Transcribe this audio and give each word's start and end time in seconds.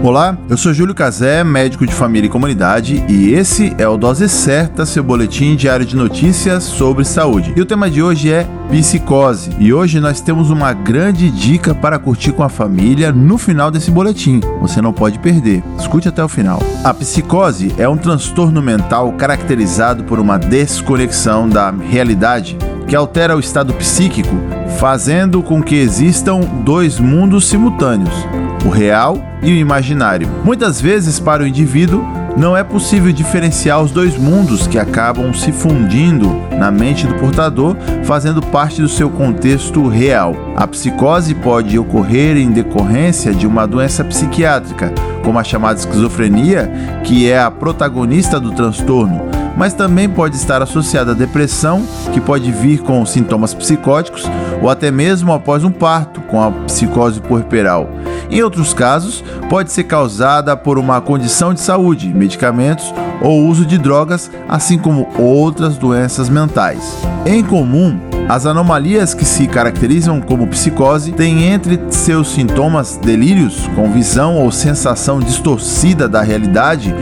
Olá, 0.00 0.38
eu 0.48 0.56
sou 0.56 0.72
Júlio 0.72 0.94
Cazé, 0.94 1.42
médico 1.42 1.84
de 1.84 1.92
família 1.92 2.28
e 2.28 2.30
comunidade, 2.30 3.04
e 3.08 3.32
esse 3.34 3.74
é 3.78 3.88
o 3.88 3.96
Dose 3.96 4.28
Certa, 4.28 4.86
seu 4.86 5.02
boletim 5.02 5.56
diário 5.56 5.84
de 5.84 5.96
notícias 5.96 6.62
sobre 6.62 7.04
saúde. 7.04 7.52
E 7.56 7.60
o 7.60 7.66
tema 7.66 7.90
de 7.90 8.00
hoje 8.00 8.30
é 8.32 8.46
psicose. 8.70 9.50
E 9.58 9.72
hoje 9.72 9.98
nós 9.98 10.20
temos 10.20 10.50
uma 10.50 10.72
grande 10.72 11.28
dica 11.28 11.74
para 11.74 11.98
curtir 11.98 12.30
com 12.30 12.44
a 12.44 12.48
família 12.48 13.10
no 13.10 13.36
final 13.36 13.72
desse 13.72 13.90
boletim. 13.90 14.40
Você 14.60 14.80
não 14.80 14.92
pode 14.92 15.18
perder. 15.18 15.64
Escute 15.76 16.08
até 16.08 16.22
o 16.22 16.28
final. 16.28 16.62
A 16.84 16.94
psicose 16.94 17.74
é 17.76 17.88
um 17.88 17.96
transtorno 17.96 18.62
mental 18.62 19.12
caracterizado 19.14 20.04
por 20.04 20.20
uma 20.20 20.38
desconexão 20.38 21.48
da 21.48 21.72
realidade 21.72 22.56
que 22.86 22.94
altera 22.94 23.36
o 23.36 23.40
estado 23.40 23.74
psíquico, 23.74 24.34
fazendo 24.78 25.42
com 25.42 25.60
que 25.60 25.74
existam 25.74 26.40
dois 26.64 26.98
mundos 26.98 27.46
simultâneos, 27.48 28.14
o 28.64 28.68
real 28.68 29.18
e 29.42 29.52
o 29.52 29.56
imaginário. 29.56 30.28
Muitas 30.44 30.80
vezes, 30.80 31.20
para 31.20 31.42
o 31.42 31.46
indivíduo, 31.46 32.04
não 32.36 32.56
é 32.56 32.62
possível 32.62 33.12
diferenciar 33.12 33.82
os 33.82 33.90
dois 33.90 34.16
mundos 34.16 34.66
que 34.66 34.78
acabam 34.78 35.34
se 35.34 35.50
fundindo 35.50 36.28
na 36.56 36.70
mente 36.70 37.06
do 37.06 37.14
portador, 37.14 37.76
fazendo 38.04 38.40
parte 38.40 38.80
do 38.80 38.88
seu 38.88 39.10
contexto 39.10 39.88
real. 39.88 40.36
A 40.56 40.66
psicose 40.66 41.34
pode 41.34 41.78
ocorrer 41.78 42.36
em 42.36 42.52
decorrência 42.52 43.34
de 43.34 43.46
uma 43.46 43.66
doença 43.66 44.04
psiquiátrica, 44.04 44.92
como 45.24 45.38
a 45.38 45.44
chamada 45.44 45.78
esquizofrenia, 45.78 46.70
que 47.02 47.28
é 47.28 47.40
a 47.40 47.50
protagonista 47.50 48.38
do 48.38 48.52
transtorno 48.52 49.38
mas 49.56 49.74
também 49.74 50.08
pode 50.08 50.36
estar 50.36 50.62
associada 50.62 51.12
à 51.12 51.14
depressão, 51.14 51.82
que 52.12 52.20
pode 52.20 52.50
vir 52.52 52.80
com 52.80 53.04
sintomas 53.04 53.54
psicóticos, 53.54 54.24
ou 54.62 54.68
até 54.68 54.90
mesmo 54.90 55.32
após 55.32 55.64
um 55.64 55.70
parto, 55.70 56.20
com 56.22 56.40
a 56.40 56.50
psicose 56.66 57.20
puerperal. 57.20 57.88
Em 58.30 58.42
outros 58.42 58.74
casos, 58.74 59.24
pode 59.48 59.72
ser 59.72 59.84
causada 59.84 60.56
por 60.56 60.78
uma 60.78 61.00
condição 61.00 61.54
de 61.54 61.60
saúde, 61.60 62.12
medicamentos 62.12 62.92
ou 63.20 63.46
uso 63.46 63.64
de 63.66 63.78
drogas, 63.78 64.30
assim 64.48 64.78
como 64.78 65.08
outras 65.18 65.76
doenças 65.76 66.28
mentais. 66.28 66.98
Em 67.26 67.42
comum, 67.42 67.98
as 68.28 68.44
anomalias 68.44 69.14
que 69.14 69.24
se 69.24 69.46
caracterizam 69.46 70.20
como 70.20 70.46
psicose 70.48 71.12
têm 71.12 71.44
entre 71.44 71.80
seus 71.88 72.28
sintomas 72.28 72.98
delírios, 72.98 73.66
com 73.74 73.90
visão 73.90 74.36
ou 74.36 74.52
sensação 74.52 75.18
distorcida 75.18 76.06
da 76.06 76.20
realidade, 76.20 76.94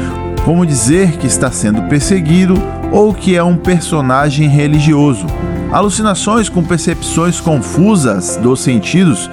como 0.47 0.65
dizer 0.65 1.17
que 1.17 1.27
está 1.27 1.51
sendo 1.51 1.83
perseguido 1.89 2.55
ou 2.93 3.13
que 3.13 3.35
é 3.35 3.43
um 3.43 3.57
personagem 3.57 4.49
religioso. 4.49 5.27
Alucinações 5.73 6.49
com 6.49 6.63
percepções 6.63 7.41
confusas 7.41 8.37
dos 8.37 8.61
sentidos, 8.61 9.29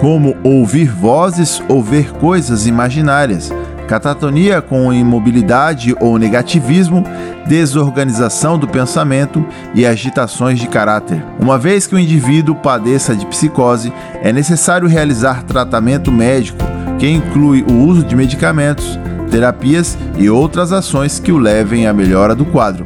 como 0.00 0.36
ouvir 0.42 0.90
vozes 0.90 1.62
ou 1.68 1.80
ver 1.80 2.10
coisas 2.14 2.66
imaginárias. 2.66 3.52
Catatonia 3.86 4.60
com 4.60 4.92
imobilidade 4.92 5.94
ou 6.00 6.18
negativismo, 6.18 7.04
desorganização 7.46 8.58
do 8.58 8.66
pensamento 8.66 9.46
e 9.72 9.86
agitações 9.86 10.58
de 10.58 10.66
caráter. 10.66 11.24
Uma 11.38 11.58
vez 11.58 11.86
que 11.86 11.94
o 11.94 11.98
indivíduo 11.98 12.56
padeça 12.56 13.14
de 13.14 13.24
psicose, 13.26 13.92
é 14.20 14.32
necessário 14.32 14.88
realizar 14.88 15.44
tratamento 15.44 16.10
médico, 16.10 16.58
que 16.98 17.08
inclui 17.08 17.62
o 17.62 17.86
uso 17.86 18.02
de 18.02 18.16
medicamentos, 18.16 18.98
terapias 19.30 19.96
e 20.18 20.28
outras 20.28 20.72
ações 20.72 21.18
que 21.18 21.32
o 21.32 21.38
levem 21.38 21.86
à 21.86 21.92
melhora 21.92 22.34
do 22.34 22.44
quadro. 22.44 22.84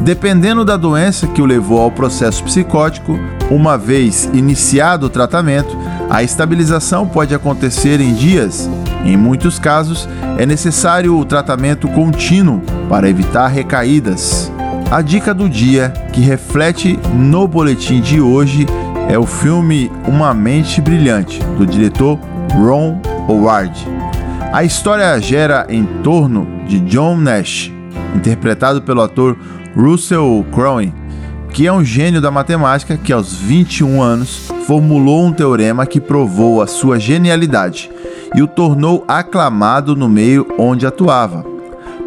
Dependendo 0.00 0.64
da 0.64 0.76
doença 0.76 1.26
que 1.26 1.42
o 1.42 1.46
levou 1.46 1.80
ao 1.80 1.90
processo 1.90 2.42
psicótico, 2.42 3.18
uma 3.50 3.76
vez 3.76 4.30
iniciado 4.32 5.06
o 5.06 5.10
tratamento, 5.10 5.76
a 6.08 6.22
estabilização 6.22 7.06
pode 7.06 7.34
acontecer 7.34 8.00
em 8.00 8.14
dias. 8.14 8.68
Em 9.04 9.16
muitos 9.16 9.58
casos, 9.58 10.08
é 10.38 10.46
necessário 10.46 11.16
o 11.16 11.24
tratamento 11.24 11.86
contínuo 11.88 12.62
para 12.88 13.08
evitar 13.08 13.48
recaídas. 13.48 14.50
A 14.90 15.02
dica 15.02 15.34
do 15.34 15.48
dia 15.48 15.92
que 16.12 16.20
reflete 16.20 16.98
no 17.14 17.46
boletim 17.46 18.00
de 18.00 18.20
hoje 18.20 18.66
é 19.08 19.18
o 19.18 19.26
filme 19.26 19.90
Uma 20.08 20.32
Mente 20.32 20.80
Brilhante, 20.80 21.40
do 21.58 21.66
diretor 21.66 22.18
Ron 22.54 23.00
Howard. 23.28 23.99
A 24.52 24.64
história 24.64 25.16
gera 25.20 25.64
em 25.68 25.84
torno 26.02 26.44
de 26.66 26.80
John 26.80 27.16
Nash, 27.16 27.70
interpretado 28.16 28.82
pelo 28.82 29.00
ator 29.00 29.36
Russell 29.76 30.44
Crowe, 30.52 30.92
que 31.50 31.68
é 31.68 31.72
um 31.72 31.84
gênio 31.84 32.20
da 32.20 32.32
matemática 32.32 32.96
que 32.96 33.12
aos 33.12 33.32
21 33.32 34.02
anos 34.02 34.50
formulou 34.66 35.24
um 35.24 35.32
teorema 35.32 35.86
que 35.86 36.00
provou 36.00 36.60
a 36.60 36.66
sua 36.66 36.98
genialidade 36.98 37.88
e 38.34 38.42
o 38.42 38.48
tornou 38.48 39.04
aclamado 39.06 39.94
no 39.94 40.08
meio 40.08 40.44
onde 40.58 40.84
atuava. 40.84 41.46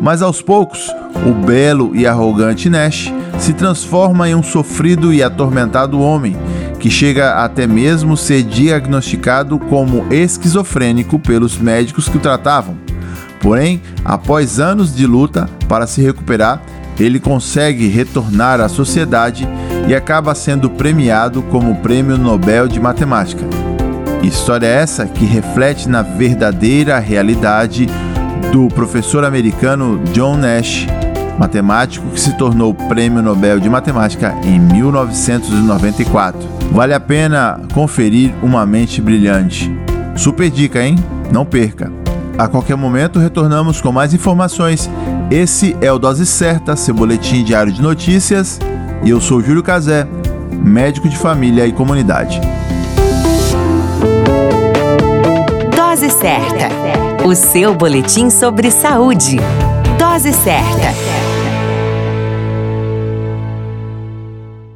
Mas 0.02 0.22
aos 0.22 0.42
poucos, 0.42 0.94
o 1.26 1.34
belo 1.46 1.96
e 1.96 2.06
arrogante 2.06 2.70
Nash 2.70 3.10
se 3.40 3.54
transforma 3.54 4.28
em 4.28 4.36
um 4.36 4.44
sofrido 4.44 5.14
e 5.14 5.24
atormentado 5.24 6.02
homem 6.02 6.36
que 6.84 6.90
chega 6.90 7.36
até 7.36 7.66
mesmo 7.66 8.18
ser 8.18 8.44
diagnosticado 8.44 9.58
como 9.58 10.06
esquizofrênico 10.12 11.18
pelos 11.18 11.58
médicos 11.58 12.10
que 12.10 12.18
o 12.18 12.20
tratavam. 12.20 12.76
Porém, 13.40 13.82
após 14.04 14.60
anos 14.60 14.94
de 14.94 15.08
luta 15.08 15.50
para 15.70 15.88
se 15.88 16.02
recuperar, 16.02 16.62
ele 17.00 17.22
consegue 17.22 17.88
retornar 17.88 18.60
à 18.60 18.68
sociedade 18.68 19.48
e 19.88 19.96
acaba 19.96 20.36
sendo 20.36 20.70
premiado 20.70 21.42
como 21.44 21.72
o 21.72 21.76
Prêmio 21.76 22.18
Nobel 22.18 22.68
de 22.68 22.82
Matemática. 22.82 23.46
História 24.22 24.68
essa 24.68 25.06
que 25.06 25.24
reflete 25.24 25.88
na 25.88 26.02
verdadeira 26.02 27.00
realidade 27.00 27.88
do 28.52 28.68
professor 28.68 29.24
americano 29.24 30.02
John 30.12 30.36
Nash, 30.36 30.86
matemático 31.38 32.08
que 32.10 32.20
se 32.20 32.38
tornou 32.38 32.74
Prêmio 32.74 33.22
Nobel 33.22 33.60
de 33.60 33.70
Matemática 33.70 34.36
em 34.44 34.60
1994. 34.60 36.40
Vale 36.72 36.94
a 36.94 37.00
pena 37.00 37.60
conferir 37.74 38.34
Uma 38.42 38.66
Mente 38.66 39.02
Brilhante. 39.02 39.72
Super 40.16 40.50
dica, 40.50 40.84
hein? 40.84 40.96
Não 41.32 41.46
perca. 41.46 41.92
A 42.38 42.48
qualquer 42.48 42.76
momento 42.76 43.20
retornamos 43.20 43.82
com 43.82 43.92
mais 43.92 44.14
informações. 44.14 44.90
Esse 45.30 45.76
é 45.82 45.92
o 45.92 46.00
Dose 46.00 46.26
Certa, 46.26 46.76
seu 46.76 46.94
boletim 46.94 47.44
diário 47.44 47.72
de 47.72 47.82
notícias. 47.82 48.60
E 49.04 49.10
eu 49.10 49.20
sou 49.20 49.42
Júlio 49.42 49.64
Cazé, 49.64 50.08
médico 50.52 51.10
de 51.10 51.18
família 51.18 51.66
e 51.66 51.72
comunidade. 51.72 52.40
Dose 55.76 56.10
Certa, 56.10 56.70
o 57.26 57.36
seu 57.36 57.76
boletim 57.76 58.30
sobre 58.30 58.72
saúde. 58.72 59.38
Dose 59.98 60.34
certa. 60.34 61.23